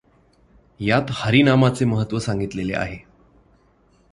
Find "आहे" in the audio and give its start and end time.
2.73-2.97